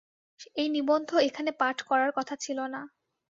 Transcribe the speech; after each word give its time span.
এই 0.55 0.67
নিবন্ধ 0.69 1.09
এখানে 1.27 1.51
পাঠ 1.59 1.77
করার 1.81 2.11
কথা 2.17 2.35
ছিল 2.35 2.59
না। 2.73 2.81